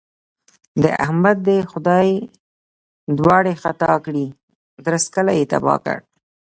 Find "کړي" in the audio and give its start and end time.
4.05-4.27